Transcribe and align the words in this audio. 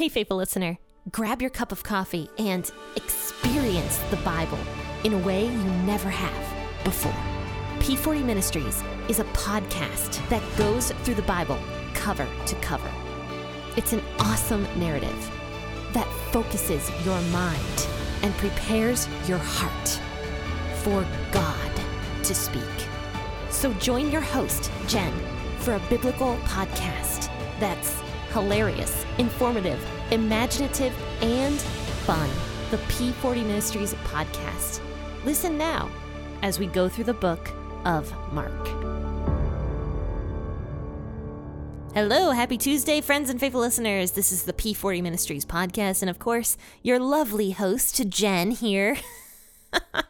Hey, 0.00 0.08
faithful 0.08 0.38
listener, 0.38 0.78
grab 1.12 1.42
your 1.42 1.50
cup 1.50 1.72
of 1.72 1.82
coffee 1.82 2.30
and 2.38 2.70
experience 2.96 3.98
the 4.08 4.16
Bible 4.24 4.56
in 5.04 5.12
a 5.12 5.18
way 5.18 5.44
you 5.44 5.64
never 5.84 6.08
have 6.08 6.84
before. 6.84 7.12
P40 7.80 8.24
Ministries 8.24 8.82
is 9.10 9.18
a 9.18 9.24
podcast 9.34 10.26
that 10.30 10.42
goes 10.56 10.90
through 11.04 11.16
the 11.16 11.24
Bible 11.28 11.58
cover 11.92 12.26
to 12.46 12.54
cover. 12.62 12.90
It's 13.76 13.92
an 13.92 14.02
awesome 14.18 14.66
narrative 14.78 15.30
that 15.92 16.08
focuses 16.32 16.90
your 17.04 17.20
mind 17.30 17.88
and 18.22 18.32
prepares 18.36 19.06
your 19.28 19.36
heart 19.38 20.00
for 20.82 21.04
God 21.30 21.80
to 22.22 22.34
speak. 22.34 22.64
So 23.50 23.70
join 23.74 24.10
your 24.10 24.22
host, 24.22 24.70
Jen, 24.88 25.12
for 25.58 25.74
a 25.74 25.80
biblical 25.90 26.36
podcast 26.44 27.28
that's 27.60 28.00
hilarious, 28.30 29.04
informative, 29.18 29.84
imaginative, 30.10 30.94
and 31.22 31.58
fun. 32.06 32.28
The 32.70 32.76
P40 32.92 33.42
Ministries 33.44 33.94
podcast. 34.04 34.80
Listen 35.24 35.58
now 35.58 35.90
as 36.42 36.58
we 36.58 36.66
go 36.66 36.88
through 36.88 37.04
the 37.04 37.14
book 37.14 37.50
of 37.84 38.10
Mark. 38.32 38.66
Hello, 41.94 42.30
happy 42.30 42.56
Tuesday, 42.56 43.00
friends 43.00 43.28
and 43.28 43.40
faithful 43.40 43.60
listeners. 43.60 44.12
This 44.12 44.30
is 44.30 44.44
the 44.44 44.52
P40 44.52 45.02
Ministries 45.02 45.44
podcast, 45.44 46.00
and 46.02 46.08
of 46.08 46.20
course, 46.20 46.56
your 46.82 47.00
lovely 47.00 47.50
host, 47.50 48.08
Jen, 48.08 48.52
here. 48.52 48.96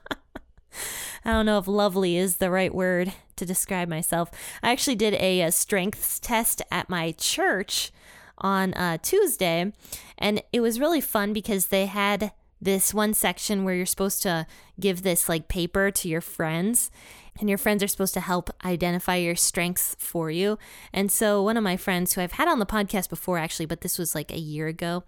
I 1.24 1.33
don't 1.33 1.47
know 1.47 1.59
if 1.59 1.69
lovely 1.69 2.16
is 2.16 2.37
the 2.37 2.51
right 2.51 2.74
word 2.74 3.12
to 3.37 3.45
describe 3.45 3.88
myself. 3.88 4.30
I 4.62 4.70
actually 4.73 4.97
did 4.97 5.15
a, 5.15 5.43
a 5.43 5.52
strengths 5.52 6.19
test 6.19 6.62
at 6.70 6.88
my 6.88 7.12
church 7.12 7.93
on 8.38 8.73
uh, 8.74 8.98
Tuesday, 9.02 9.73
and 10.16 10.43
it 10.52 10.60
was 10.60 10.80
really 10.80 11.01
fun 11.01 11.33
because 11.33 11.66
they 11.66 11.87
had 11.87 12.33
this 12.62 12.93
one 12.95 13.15
section 13.15 13.65
where 13.65 13.74
you're 13.74 13.87
supposed 13.87 14.23
to 14.23 14.46
give 14.79 15.02
this 15.02 15.29
like 15.29 15.48
paper 15.48 15.91
to 15.91 16.09
your 16.09 16.21
friends 16.21 16.91
and 17.38 17.48
your 17.48 17.57
friends 17.57 17.82
are 17.82 17.88
supposed 17.88 18.13
to 18.13 18.21
help 18.21 18.51
identify 18.63 19.16
your 19.16 19.35
strengths 19.37 19.96
for 19.98 20.30
you. 20.30 20.59
And 20.93 21.10
so 21.10 21.43
one 21.43 21.57
of 21.57 21.65
my 21.65 21.79
friends 21.79 22.13
who 22.13 22.21
I've 22.21 22.32
had 22.32 22.48
on 22.48 22.59
the 22.59 22.66
podcast 22.66 23.09
before 23.09 23.38
actually, 23.38 23.65
but 23.65 23.80
this 23.80 23.98
was 23.98 24.15
like 24.15 24.30
a 24.30 24.38
year 24.38 24.66
ago, 24.66 25.04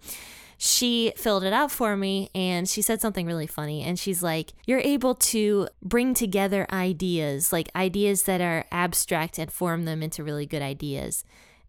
she 0.57 1.13
filled 1.15 1.43
it 1.43 1.53
out 1.53 1.71
for 1.71 1.95
me 1.95 2.29
and 2.33 2.67
she 2.67 2.81
said 2.81 3.01
something 3.01 3.25
really 3.25 3.47
funny. 3.47 3.81
And 3.83 3.97
she's 3.99 4.21
like, 4.23 4.53
You're 4.65 4.79
able 4.79 5.15
to 5.15 5.67
bring 5.81 6.13
together 6.13 6.65
ideas, 6.71 7.51
like 7.53 7.69
ideas 7.75 8.23
that 8.23 8.41
are 8.41 8.65
abstract 8.71 9.37
and 9.39 9.51
form 9.51 9.85
them 9.85 10.01
into 10.03 10.23
really 10.23 10.45
good 10.45 10.61
ideas. 10.61 11.23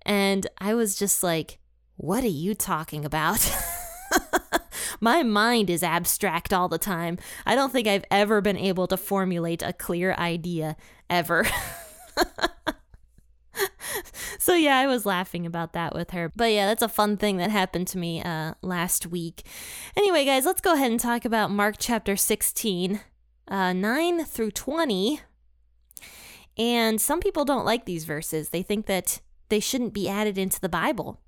And 0.05 0.47
I 0.59 0.75
was 0.75 0.99
just 0.99 1.23
like, 1.23 1.59
What 1.97 2.25
are 2.25 2.29
you 2.29 2.55
talking 2.55 3.05
about? 3.05 3.51
My 5.01 5.23
mind 5.23 5.71
is 5.71 5.83
abstract 5.83 6.53
all 6.53 6.69
the 6.69 6.79
time. 6.79 7.19
I 7.47 7.55
don't 7.55 7.73
think 7.73 7.89
I've 7.89 8.05
ever 8.11 8.41
been 8.41 8.57
able 8.57 8.87
to 8.89 8.97
formulate 8.97 9.61
a 9.63 9.73
clear 9.73 10.15
idea 10.15 10.77
ever. 11.11 11.47
so 14.39 14.55
yeah, 14.55 14.77
I 14.77 14.87
was 14.87 15.07
laughing 15.07 15.47
about 15.47 15.73
that 15.75 15.95
with 15.95 16.11
her. 16.11 16.33
But 16.35 16.53
yeah, 16.53 16.67
that's 16.67 16.83
a 16.83 16.89
fun 16.89 17.17
thing 17.17 17.37
that 17.39 17.51
happened 17.51 17.87
to 17.89 17.99
me 17.99 18.23
uh, 18.23 18.55
last 18.63 19.07
week. 19.07 19.45
Anyway, 19.97 20.25
guys, 20.25 20.45
let's 20.45 20.61
go 20.61 20.75
ahead 20.75 20.91
and 20.91 21.01
talk 21.01 21.25
about 21.25 21.51
Mark 21.51 21.77
chapter 21.79 22.17
16, 22.17 23.01
uh, 23.49 23.73
9 23.73 24.25
through 24.25 24.51
20. 24.51 25.21
And 26.57 27.01
some 27.01 27.21
people 27.21 27.45
don't 27.45 27.65
like 27.65 27.85
these 27.85 28.05
verses. 28.05 28.51
They 28.51 28.63
think 28.63 28.87
that 28.87 29.21
they 29.49 29.61
shouldn't 29.61 29.93
be 29.95 30.09
added 30.09 30.39
into 30.39 30.61
the 30.61 30.69
Bible. 30.69 31.21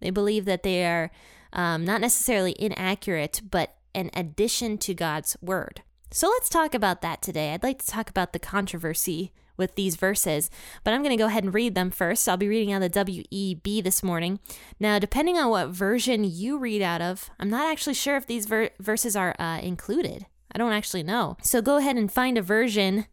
They 0.00 0.10
believe 0.10 0.44
that 0.44 0.62
they 0.62 0.84
are 0.86 1.10
um, 1.52 1.84
not 1.84 2.00
necessarily 2.02 2.54
inaccurate, 2.58 3.40
but 3.50 3.74
an 3.94 4.10
addition 4.14 4.76
to 4.78 4.92
God's 4.94 5.36
word. 5.40 5.82
So 6.10 6.28
let's 6.28 6.48
talk 6.50 6.74
about 6.74 7.00
that 7.02 7.22
today. 7.22 7.52
I'd 7.54 7.62
like 7.62 7.80
to 7.80 7.86
talk 7.86 8.10
about 8.10 8.32
the 8.32 8.38
controversy 8.38 9.32
with 9.56 9.74
these 9.74 9.96
verses. 9.96 10.50
But 10.84 10.94
I'm 10.94 11.02
going 11.02 11.16
to 11.16 11.22
go 11.22 11.26
ahead 11.26 11.44
and 11.44 11.54
read 11.54 11.74
them 11.74 11.90
first. 11.90 12.28
I'll 12.28 12.36
be 12.36 12.48
reading 12.48 12.72
out 12.72 12.82
of 12.82 12.92
the 12.92 13.04
WEB 13.30 13.82
this 13.82 14.02
morning. 14.02 14.38
Now, 14.78 14.98
depending 14.98 15.36
on 15.36 15.50
what 15.50 15.68
version 15.68 16.24
you 16.24 16.58
read 16.58 16.82
out 16.82 17.02
of, 17.02 17.30
I'm 17.38 17.50
not 17.50 17.70
actually 17.70 17.94
sure 17.94 18.16
if 18.16 18.26
these 18.26 18.46
ver- 18.46 18.70
verses 18.80 19.16
are 19.16 19.34
uh, 19.40 19.58
included. 19.62 20.26
I 20.54 20.58
don't 20.58 20.72
actually 20.72 21.02
know. 21.02 21.36
So 21.42 21.60
go 21.60 21.76
ahead 21.76 21.96
and 21.96 22.10
find 22.10 22.38
a 22.38 22.42
version 22.42 23.06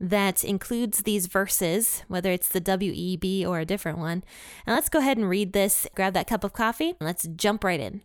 that 0.00 0.44
includes 0.44 1.02
these 1.02 1.26
verses, 1.26 2.04
whether 2.08 2.30
it's 2.30 2.48
the 2.48 2.60
WEB 2.60 3.46
or 3.46 3.58
a 3.60 3.64
different 3.66 3.98
one. 3.98 4.22
And 4.66 4.74
let's 4.74 4.88
go 4.88 5.00
ahead 5.00 5.16
and 5.16 5.28
read 5.28 5.52
this. 5.52 5.86
Grab 5.94 6.14
that 6.14 6.28
cup 6.28 6.44
of 6.44 6.52
coffee 6.52 6.90
and 7.00 7.06
let's 7.06 7.26
jump 7.36 7.64
right 7.64 7.80
in. 7.80 8.02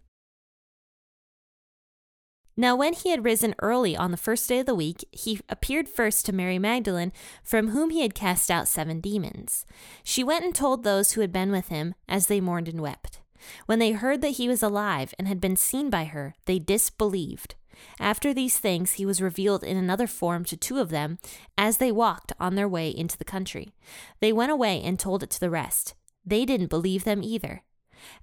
Now, 2.56 2.76
when 2.76 2.94
he 2.94 3.10
had 3.10 3.26
risen 3.26 3.56
early 3.64 3.98
on 3.98 4.12
the 4.12 4.18
first 4.18 4.48
day 4.48 4.60
of 4.60 4.68
the 4.68 4.76
week, 4.76 5.04
he 5.12 5.40
appeared 5.50 5.90
first 5.90 6.24
to 6.26 6.34
Mary 6.34 6.60
Magdalene, 6.60 7.12
from 7.42 7.70
whom 7.70 7.90
he 7.90 8.02
had 8.02 8.14
cast 8.14 8.52
out 8.52 8.68
seven 8.68 9.00
demons. 9.00 9.66
She 10.04 10.24
went 10.24 10.46
and 10.46 10.54
told 10.54 10.84
those 10.84 11.14
who 11.14 11.22
had 11.22 11.32
been 11.32 11.52
with 11.52 11.70
him, 11.70 11.96
as 12.08 12.28
they 12.28 12.40
mourned 12.40 12.68
and 12.68 12.80
wept. 12.82 13.22
When 13.66 13.80
they 13.80 13.92
heard 13.92 14.22
that 14.22 14.38
he 14.38 14.48
was 14.48 14.62
alive 14.62 15.16
and 15.18 15.28
had 15.28 15.42
been 15.42 15.56
seen 15.56 15.90
by 15.90 16.06
her, 16.06 16.36
they 16.46 16.60
disbelieved. 16.60 17.56
After 18.00 18.34
these 18.36 18.60
things, 18.60 18.94
he 18.94 19.06
was 19.06 19.20
revealed 19.20 19.64
in 19.64 19.76
another 19.76 20.06
form 20.06 20.46
to 20.46 20.56
two 20.56 20.78
of 20.80 20.90
them 20.92 21.18
as 21.58 21.78
they 21.78 21.92
walked 21.92 22.32
on 22.40 22.54
their 22.54 22.68
way 22.70 22.90
into 22.96 23.18
the 23.18 23.26
country. 23.26 23.74
They 24.20 24.32
went 24.32 24.52
away 24.52 24.80
and 24.82 25.00
told 25.00 25.24
it 25.24 25.32
to 25.32 25.40
the 25.40 25.50
rest. 25.50 25.96
They 26.24 26.46
didn't 26.46 26.70
believe 26.70 27.04
them 27.04 27.24
either. 27.24 27.64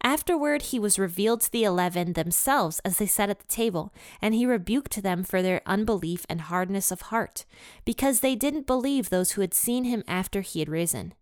Afterward, 0.02 0.62
he 0.62 0.78
was 0.78 0.98
revealed 0.98 1.40
to 1.42 1.52
the 1.52 1.64
eleven 1.64 2.12
themselves 2.12 2.80
as 2.84 2.98
they 2.98 3.06
sat 3.06 3.30
at 3.30 3.38
the 3.38 3.46
table, 3.46 3.92
and 4.20 4.34
he 4.34 4.46
rebuked 4.46 5.02
them 5.02 5.22
for 5.22 5.42
their 5.42 5.62
unbelief 5.66 6.26
and 6.28 6.42
hardness 6.42 6.90
of 6.90 7.02
heart, 7.02 7.44
because 7.84 8.20
they 8.20 8.34
didn't 8.34 8.66
believe 8.66 9.10
those 9.10 9.32
who 9.32 9.40
had 9.40 9.54
seen 9.54 9.84
him 9.84 10.02
after 10.06 10.40
he 10.40 10.60
had 10.60 10.68
risen. 10.68 11.14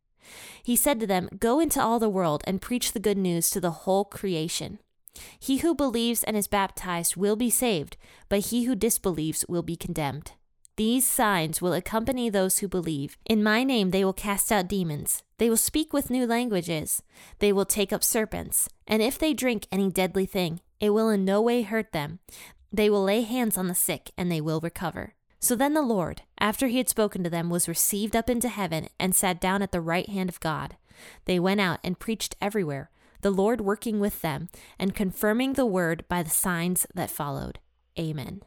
He 0.63 0.77
said 0.77 1.01
to 1.01 1.07
them, 1.07 1.29
Go 1.39 1.61
into 1.61 1.81
all 1.81 1.99
the 1.99 2.09
world 2.11 2.43
and 2.47 2.61
preach 2.61 2.93
the 2.93 3.01
good 3.01 3.19
news 3.19 3.51
to 3.51 3.61
the 3.61 3.71
whole 3.71 4.05
creation. 4.05 4.79
He 5.39 5.59
who 5.59 5.75
believes 5.75 6.23
and 6.23 6.37
is 6.37 6.47
baptized 6.47 7.17
will 7.17 7.35
be 7.37 7.51
saved, 7.51 7.97
but 8.29 8.47
he 8.47 8.65
who 8.65 8.75
disbelieves 8.77 9.45
will 9.49 9.63
be 9.63 9.77
condemned. 9.77 10.33
These 10.79 11.05
signs 11.09 11.61
will 11.61 11.73
accompany 11.73 12.31
those 12.31 12.59
who 12.59 12.69
believe. 12.69 13.19
In 13.29 13.43
my 13.43 13.65
name 13.65 13.91
they 13.91 14.05
will 14.05 14.13
cast 14.13 14.53
out 14.53 14.69
demons. 14.69 15.25
They 15.39 15.51
will 15.51 15.57
speak 15.57 15.93
with 15.93 16.09
new 16.09 16.25
languages. 16.25 17.03
They 17.41 17.53
will 17.53 17.65
take 17.65 17.93
up 17.93 18.05
serpents. 18.05 18.69
And 18.87 19.03
if 19.03 19.19
they 19.19 19.35
drink 19.35 19.67
any 19.73 19.91
deadly 19.91 20.25
thing, 20.25 20.61
it 20.79 20.91
will 20.91 21.09
in 21.11 21.25
no 21.25 21.43
way 21.43 21.63
hurt 21.63 21.91
them. 21.91 22.21
They 22.73 22.89
will 22.91 23.03
lay 23.03 23.23
hands 23.23 23.59
on 23.59 23.67
the 23.67 23.75
sick, 23.75 24.13
and 24.17 24.31
they 24.31 24.41
will 24.41 24.61
recover. 24.61 25.15
So 25.41 25.57
then 25.57 25.75
the 25.75 25.83
Lord, 25.83 26.23
after 26.39 26.69
he 26.69 26.79
had 26.79 26.89
spoken 26.89 27.25
to 27.25 27.31
them, 27.31 27.51
was 27.51 27.67
received 27.67 28.15
up 28.15 28.31
into 28.31 28.49
heaven 28.49 28.87
and 29.01 29.17
sat 29.17 29.41
down 29.41 29.63
at 29.63 29.73
the 29.73 29.81
right 29.81 30.09
hand 30.09 30.29
of 30.31 30.39
God. 30.39 30.77
They 31.25 31.41
went 31.41 31.61
out 31.61 31.81
and 31.83 31.99
preached 31.99 32.37
everywhere, 32.41 32.89
the 33.23 33.33
Lord 33.33 33.61
working 33.63 33.99
with 33.99 34.23
them 34.23 34.49
and 34.79 34.95
confirming 34.95 35.55
the 35.55 35.67
word 35.67 36.05
by 36.09 36.23
the 36.23 36.31
signs 36.31 36.87
that 36.95 37.11
followed. 37.11 37.59
Amen. 37.99 38.43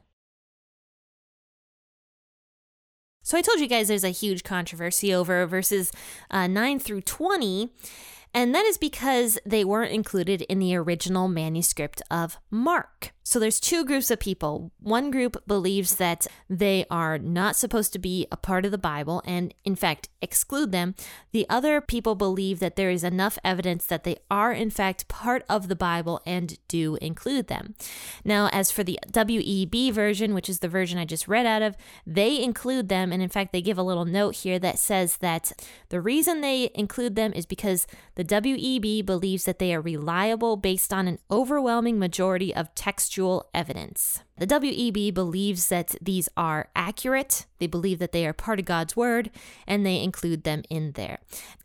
So 3.31 3.37
I 3.37 3.41
told 3.41 3.61
you 3.61 3.67
guys 3.67 3.87
there's 3.87 4.03
a 4.03 4.09
huge 4.09 4.43
controversy 4.43 5.13
over 5.15 5.45
verses 5.47 5.93
uh, 6.29 6.47
9 6.47 6.79
through 6.79 6.99
20. 6.99 7.69
And 8.33 8.53
that 8.53 8.65
is 8.65 8.77
because 8.77 9.39
they 9.45 9.63
weren't 9.63 9.93
included 9.93 10.41
in 10.49 10.59
the 10.59 10.75
original 10.75 11.29
manuscript 11.29 12.01
of 12.11 12.37
Mark. 12.49 13.13
So 13.23 13.39
there's 13.39 13.59
two 13.59 13.85
groups 13.85 14.09
of 14.09 14.19
people. 14.19 14.71
One 14.79 15.11
group 15.11 15.45
believes 15.47 15.95
that 15.97 16.25
they 16.49 16.85
are 16.89 17.19
not 17.19 17.55
supposed 17.55 17.93
to 17.93 17.99
be 17.99 18.25
a 18.31 18.37
part 18.37 18.65
of 18.65 18.71
the 18.71 18.79
Bible 18.79 19.21
and, 19.25 19.53
in 19.63 19.75
fact, 19.75 20.09
exclude 20.21 20.71
them. 20.71 20.95
The 21.31 21.45
other 21.47 21.81
people 21.81 22.15
believe 22.15 22.59
that 22.59 22.75
there 22.75 22.89
is 22.89 23.03
enough 23.03 23.37
evidence 23.43 23.85
that 23.85 24.03
they 24.03 24.17
are, 24.31 24.51
in 24.51 24.71
fact, 24.71 25.07
part 25.07 25.43
of 25.47 25.67
the 25.67 25.75
Bible 25.75 26.19
and 26.25 26.57
do 26.67 26.95
include 26.99 27.47
them. 27.47 27.75
Now, 28.25 28.49
as 28.51 28.71
for 28.71 28.83
the 28.83 28.99
WEB 29.13 29.91
version, 29.93 30.33
which 30.33 30.49
is 30.49 30.59
the 30.59 30.67
version 30.67 30.97
I 30.97 31.05
just 31.05 31.27
read 31.27 31.45
out 31.45 31.61
of, 31.61 31.77
they 32.07 32.41
include 32.41 32.89
them. 32.89 33.11
And, 33.11 33.21
in 33.21 33.29
fact, 33.29 33.53
they 33.53 33.61
give 33.61 33.77
a 33.77 33.83
little 33.83 34.05
note 34.05 34.37
here 34.37 34.57
that 34.59 34.79
says 34.79 35.17
that 35.17 35.51
the 35.89 36.01
reason 36.01 36.41
they 36.41 36.71
include 36.73 37.15
them 37.15 37.33
is 37.33 37.45
because 37.45 37.85
the 38.15 38.23
WEB 38.25 39.05
believes 39.05 39.43
that 39.45 39.59
they 39.59 39.75
are 39.75 39.81
reliable 39.81 40.57
based 40.57 40.91
on 40.91 41.07
an 41.07 41.19
overwhelming 41.29 41.99
majority 41.99 42.53
of 42.55 42.73
text 42.73 43.10
textual 43.11 43.49
evidence. 43.53 44.23
The 44.37 44.47
WEB 44.47 45.13
believes 45.13 45.67
that 45.67 45.95
these 46.01 46.29
are 46.37 46.69
accurate, 46.73 47.45
they 47.59 47.67
believe 47.67 47.99
that 47.99 48.13
they 48.13 48.25
are 48.25 48.31
part 48.31 48.57
of 48.59 48.65
God's 48.65 48.95
word, 48.95 49.29
and 49.67 49.85
they 49.85 50.01
include 50.01 50.45
them 50.45 50.63
in 50.69 50.93
there. 50.93 51.17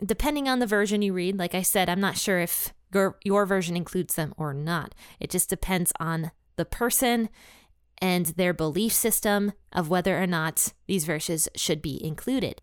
Depending 0.05 0.49
on 0.49 0.59
the 0.59 0.67
version 0.67 1.03
you 1.03 1.13
read, 1.13 1.39
like 1.39 1.55
I 1.55 1.63
said, 1.63 1.89
I'm 1.89 2.01
not 2.01 2.19
sure 2.19 2.41
if 2.41 2.73
your, 2.93 3.17
your 3.23 3.47
version 3.47 3.77
includes 3.77 4.17
them 4.17 4.35
or 4.37 4.53
not. 4.53 4.93
It 5.21 5.31
just 5.31 5.49
depends 5.49 5.93
on 6.01 6.33
the 6.57 6.65
person 6.65 7.29
and 8.03 8.27
their 8.35 8.53
belief 8.53 8.93
system 8.93 9.53
of 9.73 9.89
whether 9.89 10.21
or 10.21 10.27
not 10.27 10.73
these 10.89 11.05
verses 11.05 11.49
should 11.55 11.81
be 11.81 12.05
included. 12.05 12.61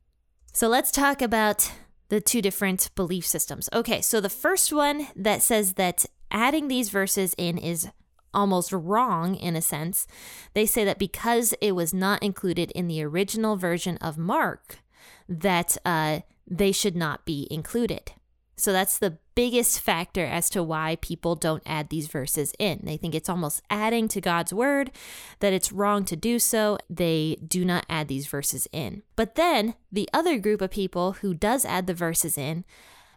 So 0.52 0.68
let's 0.68 0.92
talk 0.92 1.22
about 1.22 1.72
the 2.10 2.20
two 2.20 2.42
different 2.42 2.90
belief 2.98 3.26
systems. 3.26 3.70
Okay, 3.72 4.02
so 4.02 4.20
the 4.20 4.28
first 4.30 4.74
one 4.74 5.08
that 5.16 5.42
says 5.42 5.76
that 5.76 6.06
adding 6.30 6.68
these 6.68 6.90
verses 6.90 7.34
in 7.38 7.58
is 7.58 7.88
almost 8.34 8.72
wrong 8.72 9.36
in 9.36 9.56
a 9.56 9.62
sense. 9.62 10.08
They 10.54 10.66
say 10.66 10.84
that 10.86 11.00
because 11.00 11.54
it 11.62 11.72
was 11.76 11.94
not 11.94 12.24
included 12.24 12.72
in 12.72 12.88
the 12.88 13.04
original 13.04 13.56
version 13.56 13.98
of 13.98 14.18
Mark, 14.18 14.80
that 15.30 15.78
uh, 15.86 16.20
they 16.50 16.72
should 16.72 16.96
not 16.96 17.26
be 17.26 17.48
included. 17.52 18.12
So 18.56 18.72
that's 18.72 19.00
the 19.00 19.18
biggest 19.36 19.82
factor 19.82 20.26
as 20.26 20.48
to 20.52 20.62
why 20.62 20.98
people 20.98 21.36
don't 21.36 21.64
add 21.66 21.90
these 21.90 22.08
verses 22.08 22.54
in. 22.60 22.82
They 22.84 22.98
think 22.98 23.16
it's 23.16 23.28
almost 23.28 23.64
adding 23.70 24.08
to 24.10 24.22
God's 24.22 24.54
word, 24.54 24.92
that 25.40 25.54
it's 25.54 25.72
wrong 25.72 26.06
to 26.06 26.16
do 26.16 26.38
so. 26.38 26.78
They 26.90 27.38
do 27.46 27.66
not 27.66 27.86
add 27.90 28.08
these 28.08 28.28
verses 28.28 28.68
in. 28.72 29.02
But 29.16 29.36
then 29.36 29.74
the 29.92 30.08
other 30.14 30.38
group 30.38 30.62
of 30.62 30.70
people 30.70 31.14
who 31.14 31.34
does 31.34 31.66
add 31.66 31.88
the 31.88 31.96
verses 31.96 32.38
in 32.38 32.64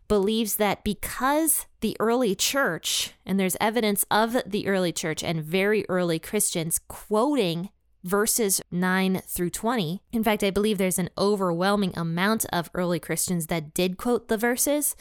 believes 0.08 0.56
that 0.56 0.84
because 0.84 1.66
the 1.80 1.96
early 2.00 2.34
church, 2.34 3.12
and 3.24 3.38
there's 3.38 3.56
evidence 3.60 4.04
of 4.10 4.36
the 4.46 4.66
early 4.66 4.92
church 4.92 5.22
and 5.22 5.42
very 5.42 5.84
early 5.88 6.18
Christians 6.18 6.80
quoting 6.88 7.70
verses 8.04 8.60
9 8.70 9.20
through 9.26 9.50
20. 9.50 10.02
In 10.12 10.22
fact, 10.22 10.44
I 10.44 10.50
believe 10.50 10.78
there's 10.78 10.98
an 10.98 11.10
overwhelming 11.18 11.92
amount 11.96 12.44
of 12.52 12.70
early 12.72 13.00
Christians 13.00 13.48
that 13.48 13.74
did 13.74 13.96
quote 13.96 14.28
the 14.28 14.36
verses. 14.38 14.94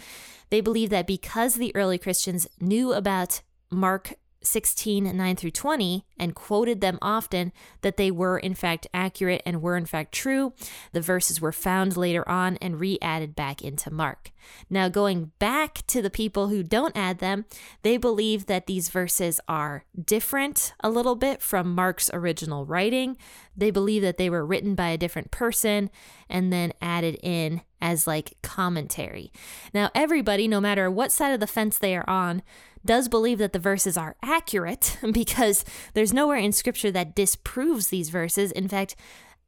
They 0.49 0.59
believe 0.61 0.89
that 0.89 1.05
because 1.05 1.55
the 1.55 1.75
early 1.75 1.99
Christians 1.99 2.47
knew 2.59 2.93
about 2.93 3.41
Mark 3.71 4.13
16, 4.45 5.15
9 5.15 5.35
through 5.35 5.51
20, 5.51 6.05
and 6.17 6.35
quoted 6.35 6.79
them 6.81 6.97
often, 7.01 7.51
that 7.81 7.97
they 7.97 8.11
were 8.11 8.37
in 8.37 8.53
fact 8.53 8.87
accurate 8.93 9.41
and 9.45 9.61
were 9.61 9.75
in 9.75 9.85
fact 9.85 10.13
true. 10.13 10.53
The 10.93 11.01
verses 11.01 11.41
were 11.41 11.51
found 11.51 11.97
later 11.97 12.27
on 12.29 12.57
and 12.57 12.79
re 12.79 12.97
added 13.01 13.35
back 13.35 13.61
into 13.61 13.91
Mark. 13.91 14.31
Now, 14.69 14.89
going 14.89 15.31
back 15.39 15.85
to 15.87 16.01
the 16.01 16.11
people 16.11 16.49
who 16.49 16.61
don't 16.63 16.95
add 16.95 17.17
them, 17.19 17.45
they 17.81 17.97
believe 17.97 18.45
that 18.45 18.67
these 18.67 18.89
verses 18.89 19.39
are 19.47 19.85
different 20.03 20.73
a 20.83 20.89
little 20.89 21.15
bit 21.15 21.41
from 21.41 21.73
Mark's 21.73 22.11
original 22.13 22.65
writing. 22.65 23.17
They 23.57 23.71
believe 23.71 24.03
that 24.03 24.17
they 24.17 24.29
were 24.29 24.45
written 24.45 24.75
by 24.75 24.89
a 24.89 24.97
different 24.97 25.31
person 25.31 25.89
and 26.29 26.53
then 26.53 26.73
added 26.81 27.17
in 27.23 27.61
as 27.81 28.05
like 28.05 28.35
commentary. 28.43 29.31
Now, 29.73 29.89
everybody, 29.95 30.47
no 30.47 30.61
matter 30.61 30.91
what 30.91 31.11
side 31.11 31.33
of 31.33 31.39
the 31.39 31.47
fence 31.47 31.77
they 31.77 31.95
are 31.95 32.07
on, 32.07 32.43
does 32.85 33.09
believe 33.09 33.39
that 33.39 33.51
the 33.53 33.59
verses 33.59 33.97
are 33.97 34.15
accurate 34.21 34.97
because 35.11 35.65
there's 35.93 36.13
nowhere 36.13 36.37
in 36.37 36.51
scripture 36.51 36.91
that 36.91 37.15
disproves 37.15 37.87
these 37.87 38.09
verses. 38.09 38.51
In 38.51 38.67
fact, 38.67 38.95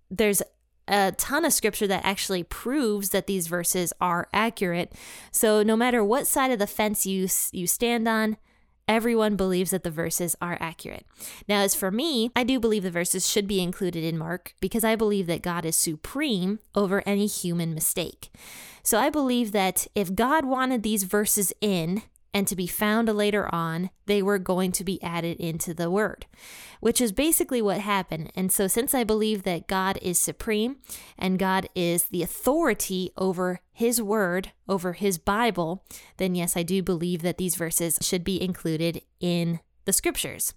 there's 0.10 0.42
a 0.88 1.12
ton 1.14 1.46
of 1.46 1.54
scripture 1.54 1.88
that 1.88 2.06
actually 2.06 2.44
proves 2.44 3.10
that 3.10 3.28
these 3.28 3.48
verses 3.48 3.94
are 4.02 4.28
accurate. 4.34 4.94
So 5.32 5.62
no 5.62 5.76
matter 5.76 6.04
what 6.04 6.28
side 6.28 6.52
of 6.52 6.60
the 6.60 6.68
fence 6.68 7.06
you 7.06 7.28
you 7.52 7.68
stand 7.68 8.08
on, 8.08 8.38
everyone 8.88 9.36
believes 9.36 9.72
that 9.72 9.84
the 9.84 9.92
verses 9.92 10.34
are 10.42 10.56
accurate. 10.62 11.06
Now 11.46 11.60
as 11.62 11.76
for 11.76 11.92
me, 11.92 12.32
I 12.38 12.46
do 12.46 12.58
believe 12.58 12.84
the 12.84 12.90
verses 12.92 13.30
should 13.30 13.48
be 13.48 13.60
included 13.62 14.06
in 14.06 14.18
Mark 14.18 14.56
because 14.62 14.86
I 14.86 14.96
believe 14.96 15.28
that 15.28 15.42
God 15.42 15.66
is 15.66 15.76
supreme 15.76 16.60
over 16.74 17.04
any 17.06 17.26
human 17.28 17.74
mistake. 17.74 18.30
So 18.82 18.98
I 18.98 19.10
believe 19.10 19.52
that 19.52 19.88
if 19.94 20.16
God 20.16 20.46
wanted 20.46 20.84
these 20.84 21.04
verses 21.04 21.52
in, 21.60 22.02
and 22.38 22.48
to 22.48 22.56
be 22.56 22.68
found 22.68 23.08
later 23.10 23.50
on, 23.54 23.90
they 24.06 24.22
were 24.22 24.38
going 24.38 24.72
to 24.72 24.84
be 24.84 25.02
added 25.02 25.38
into 25.40 25.74
the 25.74 25.90
word, 25.90 26.28
which 26.80 27.02
is 27.02 27.12
basically 27.12 27.64
what 27.64 27.80
happened. 27.80 28.32
And 28.36 28.52
so, 28.52 28.68
since 28.68 28.94
I 28.94 29.04
believe 29.04 29.42
that 29.42 29.68
God 29.68 29.98
is 30.04 30.20
supreme 30.20 30.76
and 31.18 31.40
God 31.40 31.68
is 31.74 32.04
the 32.06 32.22
authority 32.22 33.10
over 33.18 33.60
his 33.74 34.00
word, 34.04 34.52
over 34.70 34.94
his 34.94 35.18
Bible, 35.18 35.84
then 36.18 36.36
yes, 36.36 36.56
I 36.56 36.62
do 36.62 36.84
believe 36.84 37.24
that 37.24 37.40
these 37.40 37.56
verses 37.56 37.98
should 38.04 38.24
be 38.24 38.40
included 38.40 39.02
in 39.20 39.60
the 39.86 39.94
scriptures. 39.94 40.54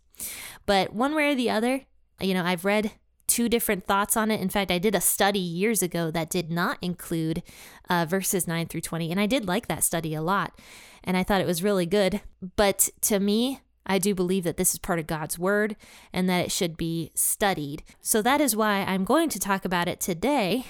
But 0.67 0.93
one 0.93 1.15
way 1.15 1.33
or 1.33 1.35
the 1.35 1.49
other, 1.49 1.87
you 2.21 2.35
know, 2.35 2.45
I've 2.45 2.67
read 2.67 2.91
two 3.31 3.49
different 3.49 3.87
thoughts 3.87 4.17
on 4.17 4.31
it. 4.33 4.41
In 4.41 4.49
fact, 4.49 4.73
I 4.73 4.79
did 4.79 4.97
a 4.97 5.01
study 5.01 5.39
years 5.39 5.83
ago 5.83 6.11
that 6.11 6.29
did 6.31 6.51
not 6.51 6.79
include 6.83 7.45
uh, 7.89 8.05
verses 8.07 8.49
9 8.49 8.67
through 8.67 8.81
20, 8.81 9.09
and 9.11 9.21
I 9.21 9.27
did 9.27 9.47
like 9.47 9.69
that 9.69 9.85
study 9.85 10.15
a 10.15 10.21
lot, 10.21 10.59
and 11.05 11.17
I 11.17 11.23
thought 11.23 11.41
it 11.41 11.47
was 11.47 11.63
really 11.63 11.87
good. 11.87 12.21
But 12.57 12.89
to 13.03 13.21
me, 13.21 13.61
I 13.87 13.99
do 13.99 14.17
believe 14.17 14.43
that 14.43 14.57
this 14.57 14.73
is 14.73 14.81
part 14.81 14.99
of 14.99 15.07
God's 15.07 15.39
word 15.39 15.77
and 16.13 16.29
that 16.29 16.45
it 16.47 16.53
should 16.53 16.77
be 16.77 17.13
studied. 17.15 17.85
So 18.01 18.21
that 18.21 18.41
is 18.41 18.57
why 18.57 18.81
I'm 18.83 19.05
going 19.05 19.29
to 19.31 19.39
talk 19.39 19.65
about 19.65 19.87
it 19.89 20.01
today 20.01 20.67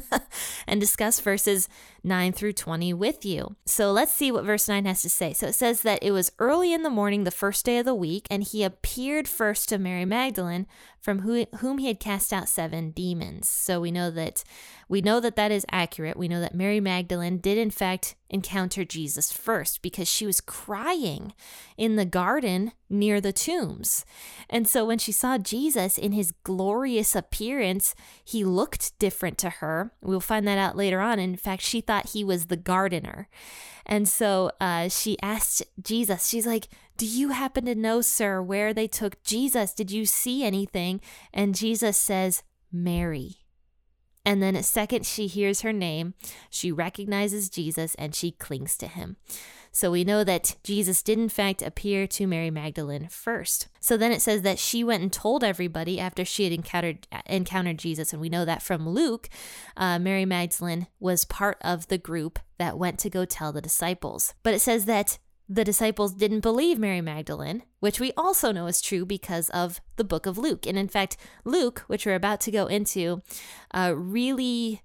and 0.66 0.80
discuss 0.80 1.20
verses 1.20 1.68
9 2.02 2.32
through 2.32 2.52
20 2.52 2.94
with 2.94 3.24
you. 3.24 3.56
So 3.66 3.92
let's 3.92 4.12
see 4.12 4.32
what 4.32 4.44
verse 4.44 4.68
9 4.68 4.84
has 4.84 5.02
to 5.02 5.08
say. 5.10 5.32
So 5.32 5.48
it 5.48 5.52
says 5.54 5.82
that 5.82 6.02
it 6.02 6.10
was 6.12 6.32
early 6.38 6.72
in 6.72 6.82
the 6.82 6.90
morning, 6.90 7.24
the 7.24 7.30
first 7.30 7.64
day 7.64 7.78
of 7.78 7.84
the 7.84 7.94
week, 7.94 8.26
and 8.30 8.42
he 8.42 8.62
appeared 8.62 9.28
first 9.28 9.68
to 9.68 9.78
Mary 9.78 10.04
Magdalene, 10.04 10.66
from 10.98 11.20
who, 11.20 11.46
whom 11.58 11.78
he 11.78 11.86
had 11.88 12.00
cast 12.00 12.32
out 12.32 12.48
seven 12.48 12.90
demons. 12.90 13.48
So 13.48 13.80
we 13.80 13.90
know 13.90 14.10
that 14.12 14.44
we 14.88 15.00
know 15.00 15.18
that 15.20 15.36
that 15.36 15.50
is 15.52 15.64
accurate. 15.70 16.16
We 16.16 16.28
know 16.28 16.40
that 16.40 16.54
Mary 16.54 16.80
Magdalene 16.80 17.38
did 17.38 17.56
in 17.58 17.70
fact 17.70 18.16
encounter 18.28 18.84
Jesus 18.84 19.32
first 19.32 19.80
because 19.82 20.08
she 20.08 20.26
was 20.26 20.40
crying 20.42 21.32
in 21.78 21.96
the 21.96 22.04
garden 22.04 22.72
near 22.90 23.20
the 23.20 23.32
tombs. 23.32 24.04
And 24.50 24.66
so 24.68 24.84
when 24.84 24.98
she 24.98 25.12
saw 25.12 25.38
Jesus 25.38 25.96
in 25.96 26.12
his 26.12 26.32
glorious 26.42 27.14
appearance, 27.14 27.94
he 28.24 28.44
looked 28.44 28.98
different 28.98 29.38
to 29.38 29.50
her. 29.62 29.92
We'll 30.02 30.20
find 30.20 30.46
that 30.48 30.58
out 30.58 30.76
later 30.76 31.00
on. 31.00 31.18
In 31.20 31.36
fact, 31.36 31.62
she 31.62 31.80
thought 31.80 32.10
he 32.10 32.24
was 32.24 32.46
the 32.46 32.56
gardener. 32.56 33.28
And 33.86 34.08
so 34.08 34.50
uh, 34.60 34.88
she 34.88 35.16
asked 35.22 35.62
Jesus, 35.80 36.28
she's 36.28 36.46
like, 36.46 36.68
Do 36.96 37.06
you 37.06 37.30
happen 37.30 37.64
to 37.66 37.74
know, 37.74 38.00
sir, 38.00 38.42
where 38.42 38.74
they 38.74 38.88
took 38.88 39.22
Jesus? 39.22 39.72
Did 39.72 39.90
you 39.90 40.04
see 40.04 40.44
anything? 40.44 41.00
And 41.32 41.54
Jesus 41.54 41.96
says, 41.96 42.42
Mary. 42.72 43.39
And 44.24 44.42
then, 44.42 44.54
a 44.54 44.62
second 44.62 45.06
she 45.06 45.26
hears 45.28 45.62
her 45.62 45.72
name, 45.72 46.12
she 46.50 46.70
recognizes 46.70 47.48
Jesus 47.48 47.94
and 47.94 48.14
she 48.14 48.32
clings 48.32 48.76
to 48.76 48.86
him. 48.86 49.16
So 49.72 49.90
we 49.92 50.04
know 50.04 50.24
that 50.24 50.56
Jesus 50.62 51.02
did, 51.02 51.18
in 51.18 51.28
fact, 51.28 51.62
appear 51.62 52.06
to 52.08 52.26
Mary 52.26 52.50
Magdalene 52.50 53.06
first. 53.08 53.68
So 53.78 53.96
then 53.96 54.10
it 54.12 54.20
says 54.20 54.42
that 54.42 54.58
she 54.58 54.82
went 54.82 55.02
and 55.04 55.12
told 55.12 55.44
everybody 55.44 55.98
after 56.00 56.24
she 56.24 56.44
had 56.44 56.52
encountered 56.52 57.06
encountered 57.26 57.78
Jesus, 57.78 58.12
and 58.12 58.20
we 58.20 58.28
know 58.28 58.44
that 58.44 58.62
from 58.62 58.88
Luke, 58.88 59.30
uh, 59.76 59.98
Mary 59.98 60.24
Magdalene 60.26 60.86
was 60.98 61.24
part 61.24 61.56
of 61.62 61.88
the 61.88 61.98
group 61.98 62.38
that 62.58 62.78
went 62.78 62.98
to 63.00 63.10
go 63.10 63.24
tell 63.24 63.52
the 63.52 63.62
disciples. 63.62 64.34
But 64.42 64.52
it 64.54 64.60
says 64.60 64.84
that 64.84 65.18
the 65.52 65.64
disciples 65.64 66.14
didn't 66.14 66.40
believe 66.40 66.78
Mary 66.78 67.00
Magdalene, 67.00 67.64
which 67.80 67.98
we 67.98 68.12
also 68.16 68.52
know 68.52 68.66
is 68.68 68.80
true 68.80 69.04
because 69.04 69.50
of 69.50 69.80
the 69.96 70.04
book 70.04 70.24
of 70.24 70.38
Luke. 70.38 70.64
And 70.64 70.78
in 70.78 70.86
fact, 70.86 71.16
Luke, 71.44 71.82
which 71.88 72.06
we're 72.06 72.14
about 72.14 72.40
to 72.42 72.52
go 72.52 72.66
into, 72.66 73.20
uh, 73.74 73.92
really 73.96 74.80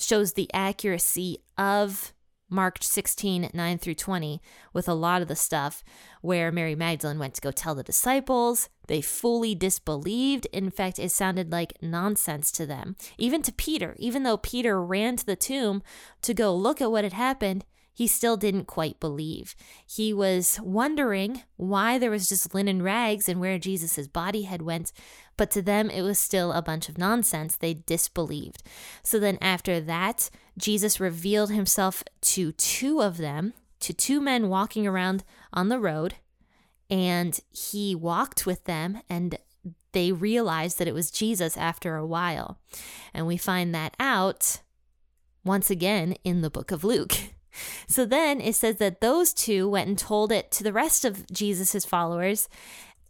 shows 0.00 0.32
the 0.32 0.52
accuracy 0.52 1.38
of 1.56 2.12
Mark 2.50 2.78
16, 2.80 3.50
9 3.54 3.78
through 3.78 3.94
20, 3.94 4.40
with 4.72 4.88
a 4.88 4.94
lot 4.94 5.22
of 5.22 5.28
the 5.28 5.36
stuff 5.36 5.84
where 6.20 6.50
Mary 6.50 6.74
Magdalene 6.74 7.18
went 7.20 7.34
to 7.34 7.40
go 7.40 7.52
tell 7.52 7.76
the 7.76 7.82
disciples. 7.84 8.68
They 8.88 9.00
fully 9.00 9.54
disbelieved. 9.54 10.46
In 10.52 10.70
fact, 10.70 10.98
it 10.98 11.12
sounded 11.12 11.52
like 11.52 11.74
nonsense 11.80 12.50
to 12.52 12.66
them, 12.66 12.96
even 13.18 13.40
to 13.42 13.52
Peter, 13.52 13.94
even 14.00 14.24
though 14.24 14.38
Peter 14.38 14.82
ran 14.82 15.16
to 15.16 15.24
the 15.26 15.36
tomb 15.36 15.80
to 16.22 16.34
go 16.34 16.56
look 16.56 16.80
at 16.80 16.90
what 16.90 17.04
had 17.04 17.12
happened 17.12 17.64
he 17.98 18.06
still 18.06 18.36
didn't 18.36 18.66
quite 18.66 19.00
believe. 19.00 19.56
He 19.84 20.12
was 20.12 20.60
wondering 20.62 21.42
why 21.56 21.98
there 21.98 22.12
was 22.12 22.28
just 22.28 22.54
linen 22.54 22.80
rags 22.80 23.28
and 23.28 23.40
where 23.40 23.58
Jesus' 23.58 24.06
body 24.06 24.42
had 24.42 24.62
went, 24.62 24.92
but 25.36 25.50
to 25.50 25.62
them 25.62 25.90
it 25.90 26.02
was 26.02 26.20
still 26.20 26.52
a 26.52 26.62
bunch 26.62 26.88
of 26.88 26.96
nonsense. 26.96 27.56
They 27.56 27.74
disbelieved. 27.74 28.62
So 29.02 29.18
then 29.18 29.36
after 29.40 29.80
that, 29.80 30.30
Jesus 30.56 31.00
revealed 31.00 31.50
himself 31.50 32.04
to 32.20 32.52
two 32.52 33.02
of 33.02 33.16
them, 33.16 33.52
to 33.80 33.92
two 33.92 34.20
men 34.20 34.48
walking 34.48 34.86
around 34.86 35.24
on 35.52 35.68
the 35.68 35.80
road, 35.80 36.14
and 36.88 37.40
he 37.50 37.96
walked 37.96 38.46
with 38.46 38.62
them 38.62 39.00
and 39.08 39.38
they 39.90 40.12
realized 40.12 40.78
that 40.78 40.86
it 40.86 40.94
was 40.94 41.10
Jesus 41.10 41.56
after 41.56 41.96
a 41.96 42.06
while. 42.06 42.60
And 43.12 43.26
we 43.26 43.36
find 43.36 43.74
that 43.74 43.96
out 43.98 44.60
once 45.44 45.68
again 45.68 46.12
in 46.22 46.42
the 46.42 46.50
book 46.50 46.70
of 46.70 46.84
Luke. 46.84 47.14
So 47.86 48.04
then 48.04 48.40
it 48.40 48.54
says 48.54 48.76
that 48.76 49.00
those 49.00 49.32
two 49.32 49.68
went 49.68 49.88
and 49.88 49.98
told 49.98 50.32
it 50.32 50.50
to 50.52 50.64
the 50.64 50.72
rest 50.72 51.04
of 51.04 51.26
Jesus' 51.32 51.84
followers, 51.84 52.48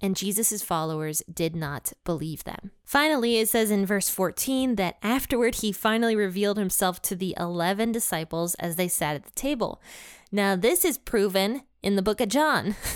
and 0.01 0.15
Jesus' 0.15 0.63
followers 0.63 1.23
did 1.33 1.57
not 1.57 1.93
believe 2.05 2.45
them. 2.45 2.71
Finally, 2.85 3.39
it 3.39 3.49
says 3.49 3.71
in 3.71 3.85
verse 3.85 4.09
14 4.09 4.77
that 4.77 4.97
afterward 5.03 5.57
he 5.57 5.73
finally 5.73 6.15
revealed 6.17 6.57
himself 6.59 7.03
to 7.03 7.17
the 7.17 7.35
11 7.39 7.91
disciples 7.93 8.55
as 8.57 8.77
they 8.77 8.89
sat 8.89 9.17
at 9.17 9.25
the 9.25 9.31
table. 9.33 9.83
Now, 10.31 10.55
this 10.55 10.85
is 10.85 10.99
proven 10.99 11.63
in 11.83 11.97
the 11.97 12.03
book 12.03 12.21
of 12.21 12.29
John. 12.29 12.77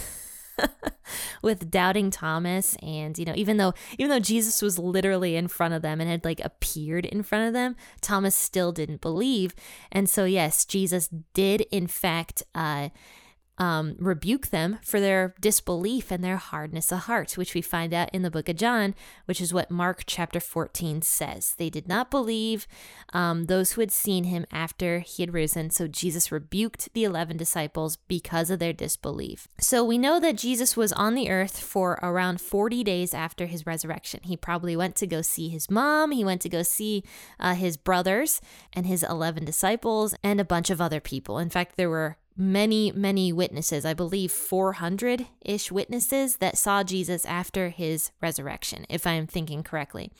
with 1.42 1.70
doubting 1.70 2.10
Thomas 2.10 2.76
and 2.82 3.18
you 3.18 3.24
know 3.24 3.32
even 3.36 3.56
though 3.56 3.72
even 3.98 4.10
though 4.10 4.20
Jesus 4.20 4.62
was 4.62 4.78
literally 4.78 5.36
in 5.36 5.48
front 5.48 5.74
of 5.74 5.82
them 5.82 6.00
and 6.00 6.10
had 6.10 6.24
like 6.24 6.40
appeared 6.44 7.06
in 7.06 7.22
front 7.22 7.46
of 7.48 7.52
them 7.54 7.76
Thomas 8.00 8.34
still 8.34 8.72
didn't 8.72 9.00
believe 9.00 9.54
and 9.90 10.08
so 10.08 10.24
yes 10.24 10.64
Jesus 10.64 11.08
did 11.34 11.62
in 11.72 11.86
fact 11.86 12.42
uh 12.54 12.88
um, 13.62 13.94
rebuke 14.00 14.48
them 14.48 14.80
for 14.82 14.98
their 14.98 15.36
disbelief 15.40 16.10
and 16.10 16.24
their 16.24 16.36
hardness 16.36 16.90
of 16.90 17.00
heart, 17.00 17.36
which 17.38 17.54
we 17.54 17.62
find 17.62 17.94
out 17.94 18.10
in 18.12 18.22
the 18.22 18.30
book 18.30 18.48
of 18.48 18.56
John, 18.56 18.92
which 19.26 19.40
is 19.40 19.54
what 19.54 19.70
Mark 19.70 20.02
chapter 20.04 20.40
14 20.40 21.00
says. 21.02 21.54
They 21.56 21.70
did 21.70 21.86
not 21.86 22.10
believe 22.10 22.66
um, 23.12 23.44
those 23.44 23.72
who 23.72 23.80
had 23.80 23.92
seen 23.92 24.24
him 24.24 24.46
after 24.50 24.98
he 24.98 25.22
had 25.22 25.32
risen. 25.32 25.70
So 25.70 25.86
Jesus 25.86 26.32
rebuked 26.32 26.92
the 26.92 27.04
11 27.04 27.36
disciples 27.36 27.98
because 28.08 28.50
of 28.50 28.58
their 28.58 28.72
disbelief. 28.72 29.46
So 29.60 29.84
we 29.84 29.96
know 29.96 30.18
that 30.18 30.38
Jesus 30.38 30.76
was 30.76 30.92
on 30.94 31.14
the 31.14 31.30
earth 31.30 31.60
for 31.60 32.00
around 32.02 32.40
40 32.40 32.82
days 32.82 33.14
after 33.14 33.46
his 33.46 33.64
resurrection. 33.64 34.22
He 34.24 34.36
probably 34.36 34.74
went 34.74 34.96
to 34.96 35.06
go 35.06 35.22
see 35.22 35.48
his 35.50 35.70
mom, 35.70 36.10
he 36.10 36.24
went 36.24 36.40
to 36.40 36.48
go 36.48 36.64
see 36.64 37.04
uh, 37.38 37.54
his 37.54 37.76
brothers 37.76 38.40
and 38.72 38.86
his 38.88 39.04
11 39.04 39.44
disciples 39.44 40.16
and 40.24 40.40
a 40.40 40.44
bunch 40.44 40.68
of 40.68 40.80
other 40.80 40.98
people. 41.00 41.38
In 41.38 41.48
fact, 41.48 41.76
there 41.76 41.88
were 41.90 42.16
many, 42.36 42.92
many 42.92 43.32
witnesses, 43.32 43.84
I 43.84 43.94
believe 43.94 44.32
400 44.32 45.26
ish 45.44 45.70
witnesses 45.70 46.36
that 46.38 46.56
saw 46.58 46.82
Jesus 46.82 47.24
after 47.26 47.68
his 47.70 48.10
resurrection, 48.20 48.86
if 48.88 49.06
I 49.06 49.12
am 49.12 49.26
thinking 49.26 49.62
correctly. 49.62 50.10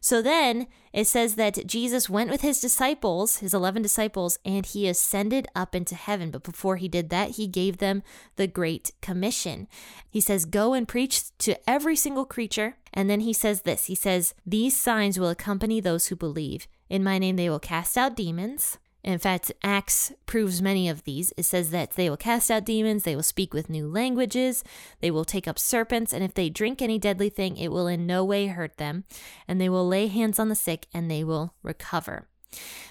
So 0.00 0.20
then 0.20 0.66
it 0.92 1.06
says 1.06 1.36
that 1.36 1.66
Jesus 1.66 2.10
went 2.10 2.28
with 2.30 2.42
his 2.42 2.60
disciples, 2.60 3.38
his 3.38 3.54
11 3.54 3.80
disciples, 3.80 4.38
and 4.44 4.66
he 4.66 4.86
ascended 4.86 5.46
up 5.54 5.74
into 5.74 5.94
heaven. 5.94 6.30
But 6.30 6.42
before 6.42 6.76
he 6.76 6.88
did 6.88 7.08
that, 7.08 7.30
he 7.32 7.46
gave 7.46 7.78
them 7.78 8.02
the 8.36 8.46
Great 8.46 8.90
Commission. 9.00 9.66
He 10.10 10.20
says, 10.20 10.44
Go 10.44 10.74
and 10.74 10.86
preach 10.86 11.36
to 11.38 11.58
every 11.68 11.96
single 11.96 12.26
creature. 12.26 12.76
And 12.92 13.08
then 13.08 13.20
he 13.20 13.32
says 13.32 13.62
this 13.62 13.86
He 13.86 13.94
says, 13.94 14.34
These 14.44 14.76
signs 14.76 15.18
will 15.18 15.30
accompany 15.30 15.80
those 15.80 16.08
who 16.08 16.16
believe. 16.16 16.66
In 16.90 17.02
my 17.02 17.18
name, 17.18 17.36
they 17.36 17.48
will 17.48 17.58
cast 17.58 17.96
out 17.96 18.14
demons. 18.14 18.76
In 19.04 19.18
fact, 19.18 19.52
Acts 19.62 20.12
proves 20.24 20.62
many 20.62 20.88
of 20.88 21.04
these. 21.04 21.32
It 21.36 21.44
says 21.44 21.70
that 21.70 21.92
they 21.92 22.08
will 22.08 22.16
cast 22.16 22.50
out 22.50 22.64
demons, 22.64 23.02
they 23.04 23.14
will 23.14 23.22
speak 23.22 23.52
with 23.52 23.68
new 23.68 23.86
languages, 23.86 24.64
they 25.00 25.10
will 25.10 25.26
take 25.26 25.46
up 25.46 25.58
serpents, 25.58 26.14
and 26.14 26.24
if 26.24 26.32
they 26.32 26.48
drink 26.48 26.80
any 26.80 26.98
deadly 26.98 27.28
thing, 27.28 27.58
it 27.58 27.68
will 27.70 27.86
in 27.86 28.06
no 28.06 28.24
way 28.24 28.46
hurt 28.46 28.78
them, 28.78 29.04
and 29.46 29.60
they 29.60 29.68
will 29.68 29.86
lay 29.86 30.06
hands 30.06 30.38
on 30.38 30.48
the 30.48 30.54
sick 30.54 30.86
and 30.94 31.10
they 31.10 31.22
will 31.22 31.52
recover. 31.62 32.28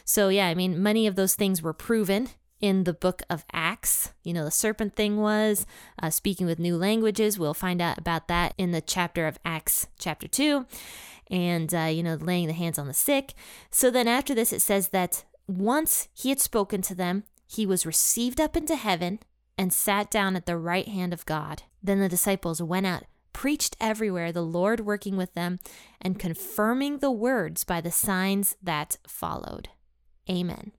So, 0.06 0.30
yeah, 0.30 0.48
I 0.48 0.54
mean, 0.56 0.82
many 0.82 1.08
of 1.08 1.16
those 1.16 1.34
things 1.34 1.64
were 1.64 1.74
proven 1.74 2.30
in 2.62 2.84
the 2.84 2.94
book 2.94 3.24
of 3.28 3.44
Acts. 3.52 4.14
You 4.24 4.34
know, 4.34 4.46
the 4.46 4.52
serpent 4.52 4.96
thing 4.96 5.18
was 5.18 5.66
uh, 6.02 6.12
speaking 6.12 6.46
with 6.46 6.60
new 6.60 6.78
languages. 6.78 7.40
We'll 7.40 7.54
find 7.56 7.82
out 7.82 7.98
about 7.98 8.28
that 8.28 8.54
in 8.60 8.72
the 8.72 8.82
chapter 8.82 9.26
of 9.26 9.40
Acts, 9.44 9.88
chapter 9.98 10.28
2, 10.28 10.66
and, 11.32 11.74
uh, 11.74 11.80
you 11.86 12.04
know, 12.04 12.16
laying 12.16 12.46
the 12.48 12.54
hands 12.54 12.78
on 12.78 12.86
the 12.88 12.94
sick. 12.94 13.34
So 13.72 13.90
then 13.90 14.08
after 14.08 14.36
this, 14.36 14.54
it 14.54 14.62
says 14.62 14.90
that 14.90 15.24
once 15.48 16.08
he 16.14 16.30
had 16.30 16.40
spoken 16.40 16.82
to 16.82 16.96
them, 16.96 17.24
he 17.46 17.66
was 17.66 17.86
received 17.86 18.40
up 18.40 18.56
into 18.56 18.76
heaven 18.76 19.20
and 19.58 19.74
sat 19.74 20.10
down 20.10 20.36
at 20.36 20.46
the 20.46 20.58
right 20.58 20.88
hand 20.88 21.14
of 21.14 21.26
God. 21.26 21.64
Then 21.82 22.00
the 22.00 22.08
disciples 22.10 22.62
went 22.62 22.86
out, 22.88 23.04
preached 23.34 23.76
everywhere, 23.80 24.32
the 24.32 24.42
Lord 24.42 24.80
working 24.82 25.18
with 25.18 25.34
them 25.34 25.60
and 26.02 26.18
confirming 26.18 26.98
the 27.00 27.12
words 27.12 27.64
by 27.66 27.82
the 27.82 27.92
signs 27.92 28.56
that 28.64 28.96
followed. 29.08 29.70
Amen. 30.30 30.72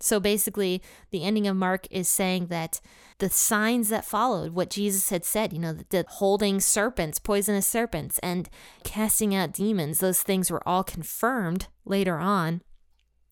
So 0.00 0.18
basically, 0.18 0.82
the 1.10 1.22
ending 1.24 1.46
of 1.46 1.56
Mark 1.56 1.86
is 1.90 2.08
saying 2.08 2.46
that 2.46 2.80
the 3.18 3.28
signs 3.28 3.90
that 3.90 4.04
followed 4.04 4.52
what 4.54 4.70
Jesus 4.70 5.10
had 5.10 5.24
said, 5.26 5.52
you 5.52 5.58
know, 5.58 5.74
the, 5.74 5.84
the, 5.90 6.04
holding 6.08 6.58
serpents, 6.58 7.18
poisonous 7.18 7.66
serpents, 7.66 8.18
and 8.20 8.48
casting 8.82 9.34
out 9.34 9.52
demons, 9.52 9.98
those 9.98 10.22
things 10.22 10.50
were 10.50 10.66
all 10.66 10.82
confirmed 10.82 11.68
later 11.84 12.16
on 12.18 12.62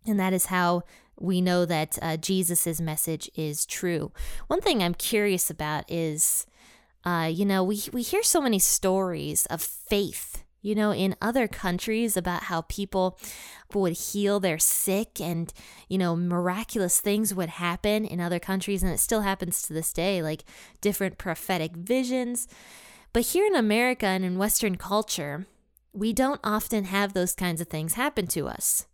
and 0.09 0.19
that 0.19 0.33
is 0.33 0.47
how 0.47 0.83
we 1.21 1.41
know 1.41 1.65
that 1.67 1.99
uh, 2.03 2.17
Jesus' 2.17 2.81
message 2.81 3.31
is 3.37 3.67
true. 3.67 4.11
One 4.47 4.61
thing 4.61 4.83
I'm 4.83 4.95
curious 4.95 5.51
about 5.51 5.85
is, 5.91 6.47
uh, 7.05 7.31
you 7.33 7.45
know, 7.45 7.63
we, 7.63 7.83
we 7.93 8.03
hear 8.03 8.23
so 8.23 8.41
many 8.41 8.59
stories 8.59 9.47
of 9.47 9.61
faith, 9.61 10.45
you 10.63 10.75
know, 10.75 10.93
in 10.93 11.15
other 11.21 11.47
countries 11.47 12.17
about 12.17 12.45
how 12.45 12.63
people 12.63 13.19
would 13.75 13.93
heal 13.93 14.41
their 14.41 14.59
sick 14.59 15.21
and, 15.21 15.53
you 15.89 15.99
know, 15.99 16.17
miraculous 16.17 17.01
things 17.01 17.35
would 17.35 17.49
happen 17.51 18.05
in 18.05 18.21
other 18.21 18.39
countries. 18.39 18.83
And 18.83 18.93
it 18.93 18.99
still 19.01 19.21
happens 19.23 19.63
to 19.63 19.73
this 19.73 19.93
day, 19.93 20.23
like 20.23 20.45
different 20.81 21.19
prophetic 21.19 21.77
visions. 21.77 22.49
But 23.13 23.27
here 23.27 23.47
in 23.47 23.55
America 23.57 24.07
and 24.07 24.25
in 24.25 24.39
Western 24.39 24.77
culture, 24.77 25.47
we 25.93 26.13
don't 26.13 26.41
often 26.45 26.85
have 26.85 27.13
those 27.13 27.35
kinds 27.35 27.61
of 27.61 27.69
things 27.69 27.95
happen 27.95 28.27
to 28.29 28.47
us. 28.47 28.87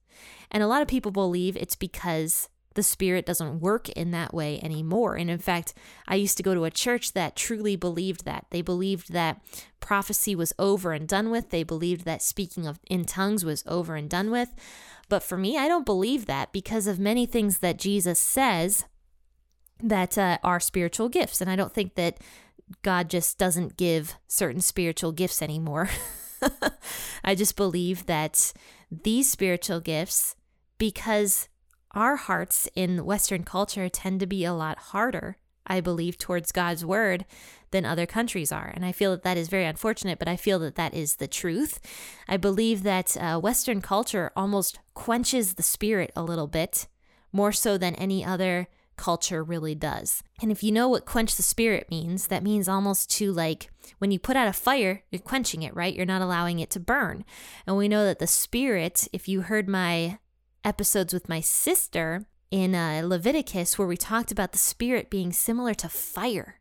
And 0.50 0.62
a 0.62 0.66
lot 0.66 0.82
of 0.82 0.88
people 0.88 1.10
believe 1.10 1.56
it's 1.56 1.76
because 1.76 2.48
the 2.74 2.82
spirit 2.82 3.24
doesn't 3.24 3.60
work 3.60 3.88
in 3.90 4.10
that 4.10 4.34
way 4.34 4.58
anymore. 4.60 5.14
And 5.16 5.30
in 5.30 5.38
fact, 5.38 5.74
I 6.08 6.16
used 6.16 6.36
to 6.38 6.42
go 6.42 6.54
to 6.54 6.64
a 6.64 6.72
church 6.72 7.12
that 7.12 7.36
truly 7.36 7.76
believed 7.76 8.24
that. 8.24 8.46
They 8.50 8.62
believed 8.62 9.12
that 9.12 9.40
prophecy 9.78 10.34
was 10.34 10.52
over 10.58 10.92
and 10.92 11.06
done 11.06 11.30
with. 11.30 11.50
They 11.50 11.62
believed 11.62 12.04
that 12.04 12.20
speaking 12.20 12.66
of 12.66 12.80
in 12.90 13.04
tongues 13.04 13.44
was 13.44 13.62
over 13.66 13.94
and 13.94 14.10
done 14.10 14.30
with. 14.32 14.52
But 15.08 15.22
for 15.22 15.36
me, 15.38 15.56
I 15.56 15.68
don't 15.68 15.86
believe 15.86 16.26
that 16.26 16.52
because 16.52 16.88
of 16.88 16.98
many 16.98 17.26
things 17.26 17.58
that 17.58 17.78
Jesus 17.78 18.18
says 18.18 18.86
that 19.80 20.18
uh, 20.18 20.38
are 20.42 20.58
spiritual 20.60 21.08
gifts. 21.08 21.40
And 21.40 21.48
I 21.48 21.54
don't 21.56 21.72
think 21.72 21.94
that 21.94 22.18
God 22.82 23.08
just 23.08 23.38
doesn't 23.38 23.76
give 23.76 24.16
certain 24.26 24.60
spiritual 24.62 25.12
gifts 25.12 25.42
anymore. 25.42 25.90
I 27.24 27.34
just 27.36 27.54
believe 27.54 28.06
that 28.06 28.52
these 29.02 29.28
spiritual 29.30 29.80
gifts 29.80 30.36
because 30.78 31.48
our 31.92 32.16
hearts 32.16 32.68
in 32.74 33.04
Western 33.04 33.44
culture 33.44 33.88
tend 33.88 34.20
to 34.20 34.26
be 34.26 34.44
a 34.44 34.52
lot 34.52 34.78
harder, 34.78 35.36
I 35.66 35.80
believe, 35.80 36.18
towards 36.18 36.52
God's 36.52 36.84
word 36.84 37.24
than 37.70 37.84
other 37.84 38.06
countries 38.06 38.52
are. 38.52 38.70
And 38.74 38.84
I 38.84 38.92
feel 38.92 39.12
that 39.12 39.22
that 39.22 39.36
is 39.36 39.48
very 39.48 39.64
unfortunate, 39.64 40.18
but 40.18 40.28
I 40.28 40.36
feel 40.36 40.58
that 40.60 40.76
that 40.76 40.94
is 40.94 41.16
the 41.16 41.28
truth. 41.28 41.80
I 42.28 42.36
believe 42.36 42.82
that 42.82 43.16
uh, 43.16 43.38
Western 43.38 43.80
culture 43.80 44.30
almost 44.36 44.78
quenches 44.94 45.54
the 45.54 45.62
spirit 45.62 46.12
a 46.14 46.22
little 46.22 46.46
bit 46.48 46.86
more 47.32 47.52
so 47.52 47.76
than 47.78 47.94
any 47.96 48.24
other 48.24 48.68
culture 48.96 49.42
really 49.42 49.74
does. 49.74 50.22
And 50.40 50.50
if 50.50 50.62
you 50.62 50.72
know 50.72 50.88
what 50.88 51.06
quench 51.06 51.36
the 51.36 51.42
spirit 51.42 51.90
means, 51.90 52.28
that 52.28 52.42
means 52.42 52.68
almost 52.68 53.10
to 53.12 53.32
like 53.32 53.70
when 53.98 54.10
you 54.10 54.18
put 54.18 54.36
out 54.36 54.48
a 54.48 54.52
fire, 54.52 55.02
you're 55.10 55.20
quenching 55.20 55.62
it, 55.62 55.74
right? 55.74 55.94
You're 55.94 56.04
not 56.06 56.22
allowing 56.22 56.58
it 56.58 56.70
to 56.70 56.80
burn. 56.80 57.24
And 57.66 57.76
we 57.76 57.88
know 57.88 58.04
that 58.04 58.18
the 58.18 58.26
spirit, 58.26 59.08
if 59.12 59.28
you 59.28 59.42
heard 59.42 59.68
my 59.68 60.18
episodes 60.64 61.12
with 61.12 61.28
my 61.28 61.40
sister 61.40 62.26
in 62.50 62.74
uh, 62.74 63.02
Leviticus, 63.04 63.78
where 63.78 63.88
we 63.88 63.96
talked 63.96 64.32
about 64.32 64.52
the 64.52 64.58
spirit 64.58 65.10
being 65.10 65.32
similar 65.32 65.74
to 65.74 65.88
fire, 65.88 66.60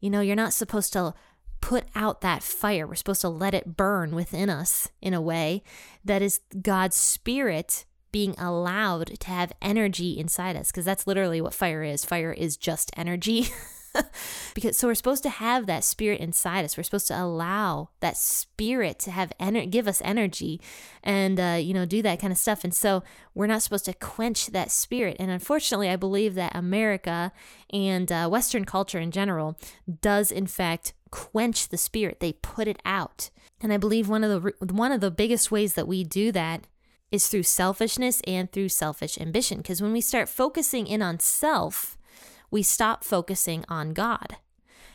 you 0.00 0.10
know, 0.10 0.20
you're 0.20 0.36
not 0.36 0.54
supposed 0.54 0.92
to 0.94 1.14
put 1.60 1.84
out 1.94 2.22
that 2.22 2.42
fire. 2.42 2.86
We're 2.86 2.94
supposed 2.94 3.20
to 3.20 3.28
let 3.28 3.52
it 3.54 3.76
burn 3.76 4.14
within 4.14 4.48
us 4.48 4.90
in 5.02 5.12
a 5.12 5.20
way 5.20 5.62
that 6.04 6.22
is 6.22 6.40
God's 6.62 6.96
spirit 6.96 7.84
being 8.12 8.34
allowed 8.38 9.18
to 9.20 9.28
have 9.30 9.52
energy 9.62 10.18
inside 10.18 10.56
us 10.56 10.68
because 10.70 10.84
that's 10.84 11.06
literally 11.06 11.40
what 11.40 11.54
fire 11.54 11.82
is. 11.82 12.04
Fire 12.04 12.32
is 12.32 12.56
just 12.56 12.90
energy. 12.96 13.46
because 14.54 14.76
so 14.76 14.86
we're 14.86 14.94
supposed 14.94 15.22
to 15.24 15.28
have 15.28 15.66
that 15.66 15.82
spirit 15.82 16.20
inside 16.20 16.64
us. 16.64 16.76
We're 16.76 16.84
supposed 16.84 17.08
to 17.08 17.20
allow 17.20 17.88
that 17.98 18.16
spirit 18.16 19.00
to 19.00 19.10
have 19.10 19.32
energy, 19.40 19.66
give 19.66 19.88
us 19.88 20.00
energy, 20.04 20.60
and 21.02 21.40
uh, 21.40 21.58
you 21.60 21.74
know 21.74 21.84
do 21.84 22.00
that 22.02 22.20
kind 22.20 22.32
of 22.32 22.38
stuff. 22.38 22.62
And 22.64 22.74
so 22.74 23.02
we're 23.34 23.48
not 23.48 23.62
supposed 23.62 23.86
to 23.86 23.94
quench 23.94 24.48
that 24.48 24.70
spirit. 24.70 25.16
And 25.18 25.30
unfortunately, 25.30 25.88
I 25.88 25.96
believe 25.96 26.34
that 26.36 26.54
America 26.54 27.32
and 27.72 28.10
uh, 28.12 28.28
Western 28.28 28.64
culture 28.64 29.00
in 29.00 29.10
general 29.10 29.58
does 30.00 30.30
in 30.30 30.46
fact 30.46 30.92
quench 31.10 31.68
the 31.68 31.78
spirit. 31.78 32.20
They 32.20 32.32
put 32.34 32.68
it 32.68 32.80
out. 32.84 33.30
And 33.60 33.72
I 33.72 33.76
believe 33.76 34.08
one 34.08 34.22
of 34.24 34.42
the 34.42 34.52
one 34.72 34.92
of 34.92 35.00
the 35.00 35.10
biggest 35.10 35.50
ways 35.50 35.74
that 35.74 35.88
we 35.88 36.04
do 36.04 36.30
that 36.32 36.64
is 37.10 37.28
through 37.28 37.42
selfishness 37.42 38.20
and 38.26 38.50
through 38.50 38.68
selfish 38.68 39.18
ambition. 39.18 39.58
Because 39.58 39.82
when 39.82 39.92
we 39.92 40.00
start 40.00 40.28
focusing 40.28 40.86
in 40.86 41.02
on 41.02 41.18
self, 41.18 41.98
we 42.50 42.62
stop 42.62 43.04
focusing 43.04 43.64
on 43.68 43.90
God. 43.92 44.36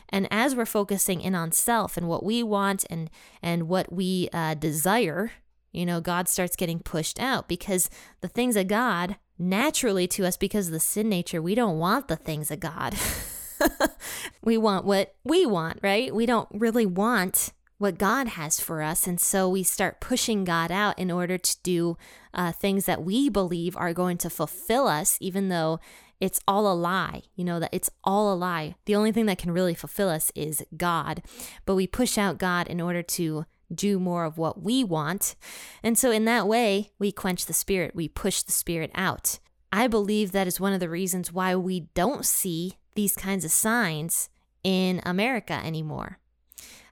And 0.08 0.28
as 0.30 0.54
we're 0.54 0.66
focusing 0.66 1.20
in 1.20 1.34
on 1.34 1.52
self 1.52 1.96
and 1.96 2.08
what 2.08 2.24
we 2.24 2.42
want 2.42 2.84
and 2.88 3.10
and 3.42 3.64
what 3.68 3.92
we 3.92 4.28
uh, 4.32 4.54
desire, 4.54 5.32
you 5.72 5.84
know, 5.84 6.00
God 6.00 6.28
starts 6.28 6.54
getting 6.56 6.78
pushed 6.78 7.18
out 7.20 7.48
because 7.48 7.90
the 8.20 8.28
things 8.28 8.56
of 8.56 8.68
God 8.68 9.16
naturally 9.38 10.06
to 10.08 10.24
us 10.24 10.36
because 10.36 10.68
of 10.68 10.72
the 10.72 10.80
sin 10.80 11.08
nature, 11.08 11.42
we 11.42 11.54
don't 11.54 11.78
want 11.78 12.08
the 12.08 12.16
things 12.16 12.52
of 12.52 12.60
God. 12.60 12.94
we 14.42 14.56
want 14.56 14.84
what 14.86 15.16
we 15.24 15.44
want, 15.44 15.80
right? 15.82 16.14
We 16.14 16.24
don't 16.24 16.48
really 16.52 16.86
want 16.86 17.50
what 17.78 17.98
God 17.98 18.28
has 18.28 18.60
for 18.60 18.82
us. 18.82 19.06
And 19.06 19.20
so 19.20 19.48
we 19.48 19.62
start 19.62 20.00
pushing 20.00 20.44
God 20.44 20.70
out 20.70 20.98
in 20.98 21.10
order 21.10 21.38
to 21.38 21.56
do 21.62 21.96
uh, 22.34 22.52
things 22.52 22.86
that 22.86 23.02
we 23.02 23.28
believe 23.28 23.76
are 23.76 23.92
going 23.92 24.18
to 24.18 24.30
fulfill 24.30 24.88
us, 24.88 25.18
even 25.20 25.48
though 25.48 25.78
it's 26.20 26.40
all 26.48 26.70
a 26.72 26.74
lie. 26.74 27.22
You 27.34 27.44
know, 27.44 27.60
that 27.60 27.70
it's 27.72 27.90
all 28.02 28.32
a 28.32 28.36
lie. 28.36 28.76
The 28.86 28.94
only 28.96 29.12
thing 29.12 29.26
that 29.26 29.38
can 29.38 29.50
really 29.50 29.74
fulfill 29.74 30.08
us 30.08 30.32
is 30.34 30.64
God. 30.76 31.22
But 31.66 31.74
we 31.74 31.86
push 31.86 32.16
out 32.16 32.38
God 32.38 32.66
in 32.68 32.80
order 32.80 33.02
to 33.02 33.44
do 33.74 33.98
more 33.98 34.24
of 34.24 34.38
what 34.38 34.62
we 34.62 34.82
want. 34.84 35.34
And 35.82 35.98
so 35.98 36.10
in 36.10 36.24
that 36.26 36.46
way, 36.46 36.92
we 36.98 37.10
quench 37.10 37.46
the 37.46 37.52
spirit, 37.52 37.96
we 37.96 38.08
push 38.08 38.42
the 38.42 38.52
spirit 38.52 38.92
out. 38.94 39.40
I 39.72 39.88
believe 39.88 40.30
that 40.32 40.46
is 40.46 40.60
one 40.60 40.72
of 40.72 40.78
the 40.80 40.88
reasons 40.88 41.32
why 41.32 41.56
we 41.56 41.80
don't 41.94 42.24
see 42.24 42.78
these 42.94 43.16
kinds 43.16 43.44
of 43.44 43.50
signs 43.50 44.30
in 44.64 45.00
America 45.04 45.52
anymore 45.62 46.18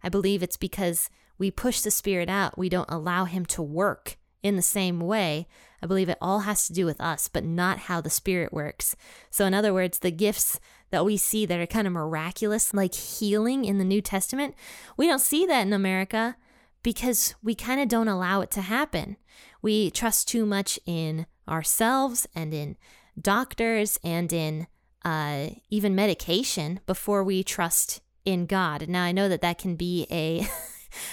I 0.04 0.10
believe 0.10 0.42
it's 0.42 0.58
because 0.58 1.08
we 1.38 1.50
push 1.50 1.80
the 1.80 1.90
Spirit 1.90 2.28
out, 2.28 2.58
we 2.58 2.68
don't 2.68 2.90
allow 2.90 3.24
Him 3.24 3.46
to 3.46 3.62
work 3.62 4.16
in 4.42 4.54
the 4.54 4.62
same 4.62 5.00
way. 5.00 5.48
I 5.82 5.86
believe 5.86 6.08
it 6.10 6.18
all 6.20 6.40
has 6.40 6.66
to 6.66 6.72
do 6.74 6.84
with 6.86 7.00
us, 7.00 7.26
but 7.28 7.42
not 7.44 7.78
how 7.80 8.00
the 8.02 8.10
Spirit 8.10 8.52
works. 8.52 8.94
So, 9.30 9.46
in 9.46 9.54
other 9.54 9.72
words, 9.72 9.98
the 10.00 10.10
gifts 10.10 10.60
that 10.90 11.04
we 11.06 11.16
see 11.16 11.46
that 11.46 11.58
are 11.58 11.66
kind 11.66 11.86
of 11.86 11.92
miraculous, 11.94 12.74
like 12.74 12.94
healing 12.94 13.64
in 13.64 13.78
the 13.78 13.84
New 13.84 14.00
Testament, 14.02 14.54
we 14.96 15.06
don't 15.06 15.20
see 15.20 15.46
that 15.46 15.62
in 15.66 15.72
America 15.72 16.36
because 16.82 17.34
we 17.42 17.54
kind 17.54 17.80
of 17.80 17.88
don't 17.88 18.08
allow 18.08 18.42
it 18.42 18.50
to 18.52 18.60
happen. 18.60 19.16
We 19.62 19.90
trust 19.90 20.28
too 20.28 20.44
much 20.44 20.78
in 20.84 21.26
ourselves 21.48 22.26
and 22.34 22.52
in 22.52 22.76
doctors 23.20 23.98
and 24.04 24.30
in 24.32 24.66
uh, 25.04 25.48
even 25.70 25.94
medication 25.94 26.80
before 26.86 27.24
we 27.24 27.42
trust 27.42 28.00
in 28.24 28.46
God. 28.46 28.88
Now 28.88 29.02
I 29.04 29.12
know 29.12 29.28
that 29.28 29.42
that 29.42 29.58
can 29.58 29.76
be 29.76 30.06
a 30.10 30.46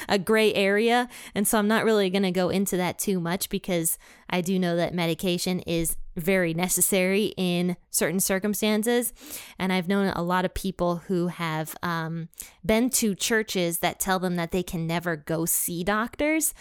a 0.07 0.19
gray 0.19 0.53
area, 0.53 1.09
and 1.33 1.47
so 1.47 1.57
I'm 1.57 1.67
not 1.67 1.83
really 1.83 2.09
going 2.11 2.21
to 2.23 2.31
go 2.31 2.49
into 2.49 2.77
that 2.77 2.99
too 2.99 3.19
much 3.19 3.49
because 3.49 3.97
I 4.29 4.41
do 4.41 4.59
know 4.59 4.75
that 4.75 4.93
medication 4.93 5.59
is 5.61 5.97
very 6.15 6.53
necessary 6.53 7.33
in 7.35 7.77
certain 7.89 8.19
circumstances, 8.19 9.11
and 9.57 9.73
I've 9.73 9.87
known 9.87 10.07
a 10.09 10.21
lot 10.21 10.45
of 10.45 10.53
people 10.53 10.97
who 11.07 11.27
have 11.27 11.75
um, 11.81 12.29
been 12.63 12.91
to 12.91 13.15
churches 13.15 13.79
that 13.79 13.99
tell 13.99 14.19
them 14.19 14.35
that 14.35 14.51
they 14.51 14.61
can 14.61 14.85
never 14.85 15.15
go 15.15 15.45
see 15.45 15.83
doctors, 15.83 16.53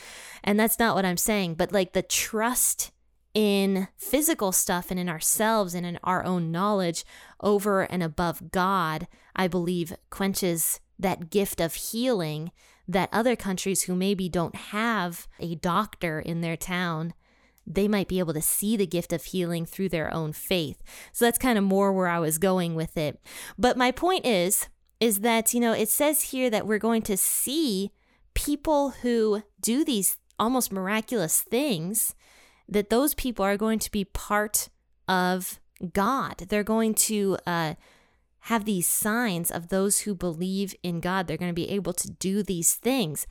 and 0.43 0.59
that's 0.59 0.79
not 0.79 0.95
what 0.95 1.05
I'm 1.05 1.19
saying. 1.19 1.55
But 1.57 1.73
like 1.73 1.93
the 1.93 2.03
trust 2.03 2.91
in 3.35 3.89
physical 3.97 4.53
stuff 4.53 4.91
and 4.91 4.99
in 4.99 5.09
ourselves 5.09 5.75
and 5.75 5.87
in 5.87 5.99
our 6.03 6.25
own 6.25 6.51
knowledge 6.51 7.05
over 7.41 7.83
and 7.83 8.03
above 8.03 8.51
God, 8.51 9.07
I 9.37 9.49
believe 9.49 9.95
quenches 10.11 10.81
that 10.99 11.31
gift 11.31 11.61
of 11.61 11.75
healing 11.75 12.51
that 12.89 13.09
other 13.13 13.37
countries 13.37 13.83
who 13.83 13.95
maybe 13.95 14.29
don't 14.29 14.57
have 14.57 15.29
a 15.39 15.55
doctor 15.57 16.19
in 16.21 16.41
their 16.41 16.57
town 16.57 17.15
they 17.67 17.87
might 17.87 18.09
be 18.09 18.19
able 18.19 18.33
to 18.35 18.41
see 18.41 18.77
the 18.77 18.87
gift 18.87 19.13
of 19.13 19.23
healing 19.27 19.65
through 19.67 19.91
their 19.91 20.13
own 20.13 20.33
faith. 20.33 20.83
So 21.13 21.25
that's 21.27 21.39
kind 21.39 21.57
of 21.57 21.63
more 21.63 21.93
where 21.93 22.09
I 22.09 22.19
was 22.19 22.39
going 22.39 22.75
with 22.75 22.97
it. 22.97 23.21
But 23.57 23.77
my 23.77 23.93
point 23.93 24.27
is 24.27 24.69
is 24.99 25.21
that, 25.21 25.55
you 25.55 25.61
know, 25.61 25.73
it 25.73 25.89
says 25.89 26.21
here 26.33 26.51
that 26.51 26.67
we're 26.67 26.79
going 26.79 27.03
to 27.03 27.17
see 27.17 27.93
people 28.35 28.91
who 29.03 29.43
do 29.61 29.85
these 29.85 30.17
almost 30.37 30.73
miraculous 30.73 31.43
things 31.43 32.15
that 32.71 32.89
those 32.89 33.15
people 33.15 33.45
are 33.45 33.57
going 33.57 33.79
to 33.81 33.91
be 33.91 34.05
part 34.05 34.69
of 35.09 35.59
God. 35.93 36.45
They're 36.49 36.63
going 36.63 36.95
to 36.95 37.37
uh, 37.47 37.75
have 38.41 38.65
these 38.65 38.87
signs 38.87 39.51
of 39.51 39.69
those 39.69 40.01
who 40.01 40.15
believe 40.15 40.75
in 40.83 41.01
God. 41.01 41.27
They're 41.27 41.37
going 41.37 41.51
to 41.51 41.55
be 41.55 41.69
able 41.71 41.93
to 41.95 42.09
do 42.11 42.43
these 42.43 42.75
things. 42.75 43.27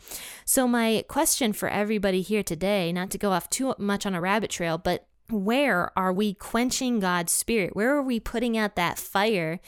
So, 0.46 0.68
my 0.68 1.06
question 1.08 1.54
for 1.54 1.70
everybody 1.70 2.22
here 2.22 2.44
today, 2.44 2.92
not 2.92 3.10
to 3.12 3.18
go 3.18 3.32
off 3.32 3.50
too 3.50 3.74
much 3.78 4.06
on 4.06 4.14
a 4.14 4.22
rabbit 4.22 4.50
trail, 4.50 4.78
but 4.78 5.08
where 5.30 5.98
are 5.98 6.12
we 6.12 6.34
quenching 6.34 7.00
God's 7.00 7.32
spirit? 7.32 7.76
Where 7.76 7.96
are 7.96 8.02
we 8.04 8.20
putting 8.20 8.58
out 8.58 8.76
that 8.76 8.98
fire 8.98 9.60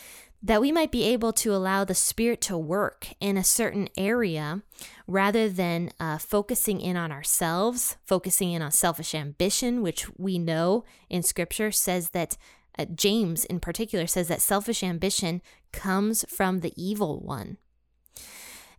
that 0.44 0.60
we 0.62 0.72
might 0.72 0.92
be 0.92 1.04
able 1.04 1.32
to 1.32 1.54
allow 1.54 1.84
the 1.84 1.94
Spirit 1.96 2.42
to 2.42 2.58
work 2.58 3.10
in 3.20 3.38
a 3.38 3.44
certain 3.44 3.88
area 3.96 4.64
rather 5.08 5.48
than 5.50 5.92
uh, 6.00 6.18
focusing 6.18 6.82
in 6.82 6.98
on 6.98 7.12
ourselves, 7.12 7.98
focusing 8.06 8.52
in 8.54 8.62
on 8.62 8.72
selfish 8.72 9.14
ambition, 9.14 9.82
which 9.82 10.08
we 10.18 10.40
know 10.40 10.84
in 11.10 11.22
Scripture 11.22 11.72
says 11.72 12.10
that 12.12 12.38
uh, 12.80 12.86
James 12.96 13.46
in 13.46 13.60
particular 13.60 14.08
says 14.08 14.30
that 14.30 14.42
selfish 14.42 14.82
ambition 14.84 15.42
comes 15.72 16.26
from 16.30 16.62
the 16.62 16.74
evil 16.82 17.20
one. 17.20 17.58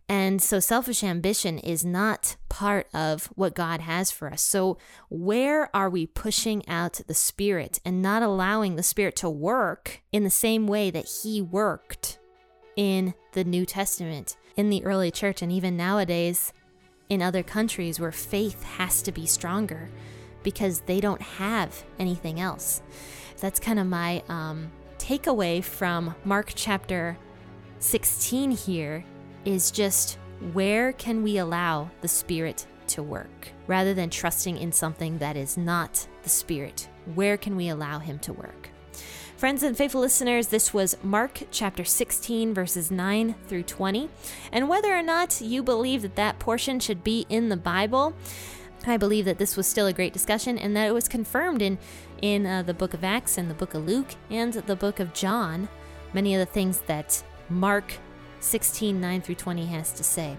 And 0.09 0.41
so 0.41 0.59
selfish 0.59 1.03
ambition 1.03 1.57
is 1.59 1.85
not 1.85 2.35
part 2.49 2.87
of 2.93 3.27
what 3.35 3.55
God 3.55 3.81
has 3.81 4.11
for 4.11 4.31
us. 4.31 4.41
So, 4.41 4.77
where 5.09 5.73
are 5.75 5.89
we 5.89 6.05
pushing 6.07 6.67
out 6.67 6.99
the 7.07 7.13
Spirit 7.13 7.79
and 7.85 8.01
not 8.01 8.21
allowing 8.21 8.75
the 8.75 8.83
Spirit 8.83 9.15
to 9.17 9.29
work 9.29 10.01
in 10.11 10.23
the 10.23 10.29
same 10.29 10.67
way 10.67 10.91
that 10.91 11.07
He 11.23 11.41
worked 11.41 12.19
in 12.75 13.13
the 13.31 13.45
New 13.45 13.65
Testament, 13.65 14.35
in 14.57 14.69
the 14.69 14.83
early 14.83 15.09
church, 15.09 15.41
and 15.41 15.51
even 15.51 15.77
nowadays 15.77 16.51
in 17.07 17.21
other 17.21 17.43
countries 17.43 17.99
where 17.99 18.11
faith 18.11 18.61
has 18.63 19.01
to 19.03 19.11
be 19.11 19.25
stronger 19.25 19.89
because 20.41 20.81
they 20.81 20.99
don't 20.99 21.21
have 21.21 21.83
anything 21.97 22.41
else? 22.41 22.81
That's 23.39 23.59
kind 23.59 23.79
of 23.79 23.87
my 23.87 24.21
um, 24.27 24.69
takeaway 24.99 25.63
from 25.63 26.13
Mark 26.25 26.51
chapter 26.55 27.17
16 27.79 28.51
here 28.51 29.05
is 29.45 29.71
just 29.71 30.17
where 30.53 30.91
can 30.93 31.23
we 31.23 31.37
allow 31.37 31.89
the 32.01 32.07
Spirit 32.07 32.65
to 32.87 33.03
work 33.03 33.49
rather 33.67 33.93
than 33.93 34.09
trusting 34.09 34.57
in 34.57 34.71
something 34.71 35.17
that 35.17 35.37
is 35.37 35.57
not 35.57 36.07
the 36.23 36.29
Spirit? 36.29 36.89
Where 37.15 37.37
can 37.37 37.55
we 37.55 37.69
allow 37.69 37.99
Him 37.99 38.19
to 38.19 38.33
work? 38.33 38.69
Friends 39.37 39.63
and 39.63 39.75
faithful 39.75 39.99
listeners, 40.01 40.47
this 40.47 40.73
was 40.73 40.95
Mark 41.03 41.41
chapter 41.51 41.83
16, 41.83 42.53
verses 42.53 42.89
9 42.91 43.35
through 43.47 43.63
20. 43.63 44.09
And 44.51 44.69
whether 44.69 44.95
or 44.95 45.01
not 45.01 45.41
you 45.41 45.61
believe 45.61 46.01
that 46.03 46.15
that 46.15 46.39
portion 46.39 46.79
should 46.79 47.03
be 47.03 47.25
in 47.29 47.49
the 47.49 47.57
Bible, 47.57 48.13
I 48.87 48.95
believe 48.97 49.25
that 49.25 49.39
this 49.39 49.57
was 49.57 49.67
still 49.67 49.87
a 49.87 49.93
great 49.93 50.13
discussion 50.13 50.57
and 50.57 50.75
that 50.77 50.87
it 50.87 50.93
was 50.93 51.07
confirmed 51.07 51.61
in, 51.61 51.77
in 52.21 52.45
uh, 52.45 52.61
the 52.63 52.73
book 52.73 52.93
of 52.93 53.03
Acts 53.03 53.37
and 53.37 53.49
the 53.49 53.53
book 53.55 53.73
of 53.73 53.85
Luke 53.85 54.11
and 54.29 54.53
the 54.53 54.75
book 54.75 54.99
of 54.99 55.13
John. 55.13 55.67
Many 56.13 56.35
of 56.35 56.39
the 56.39 56.45
things 56.53 56.81
that 56.81 57.21
Mark 57.49 57.95
16 58.43 58.99
9 58.99 59.21
through 59.21 59.35
20 59.35 59.65
has 59.67 59.91
to 59.93 60.03
say. 60.03 60.35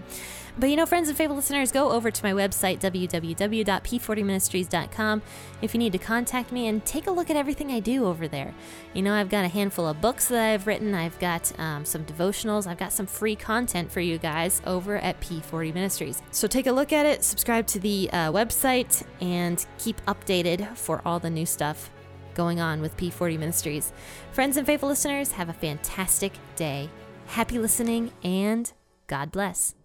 But 0.57 0.69
you 0.69 0.77
know, 0.77 0.85
friends 0.85 1.09
and 1.09 1.17
faithful 1.17 1.35
listeners, 1.35 1.73
go 1.73 1.91
over 1.91 2.09
to 2.09 2.23
my 2.23 2.31
website, 2.31 2.79
www.p40ministries.com, 2.79 5.21
if 5.61 5.73
you 5.73 5.77
need 5.77 5.91
to 5.91 5.97
contact 5.97 6.53
me 6.53 6.67
and 6.69 6.85
take 6.85 7.07
a 7.07 7.11
look 7.11 7.29
at 7.29 7.35
everything 7.35 7.71
I 7.71 7.81
do 7.81 8.05
over 8.05 8.25
there. 8.29 8.53
You 8.93 9.01
know, 9.01 9.13
I've 9.13 9.27
got 9.27 9.43
a 9.43 9.49
handful 9.49 9.85
of 9.85 9.99
books 9.99 10.29
that 10.29 10.49
I've 10.53 10.65
written, 10.65 10.93
I've 10.95 11.19
got 11.19 11.51
um, 11.59 11.83
some 11.83 12.05
devotionals, 12.05 12.67
I've 12.67 12.77
got 12.77 12.93
some 12.93 13.05
free 13.05 13.35
content 13.35 13.91
for 13.91 13.99
you 13.99 14.17
guys 14.17 14.61
over 14.65 14.95
at 14.95 15.19
P40 15.19 15.73
Ministries. 15.73 16.21
So 16.31 16.47
take 16.47 16.67
a 16.67 16.71
look 16.71 16.93
at 16.93 17.05
it, 17.05 17.25
subscribe 17.25 17.67
to 17.67 17.77
the 17.81 18.09
uh, 18.13 18.31
website, 18.31 19.03
and 19.19 19.65
keep 19.77 19.99
updated 20.05 20.77
for 20.77 21.01
all 21.05 21.19
the 21.19 21.29
new 21.29 21.45
stuff 21.45 21.89
going 22.33 22.61
on 22.61 22.79
with 22.79 22.95
P40 22.95 23.37
Ministries. 23.37 23.91
Friends 24.31 24.55
and 24.55 24.65
faithful 24.65 24.87
listeners, 24.87 25.33
have 25.33 25.49
a 25.49 25.53
fantastic 25.53 26.31
day 26.55 26.89
Happy 27.27 27.59
listening 27.59 28.11
and 28.23 28.71
God 29.07 29.31
bless. 29.31 29.75